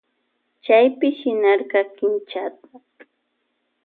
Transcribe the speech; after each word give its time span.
Chaypi 0.63 1.07
shinarka 1.19 1.79
kinchata. 1.95 2.67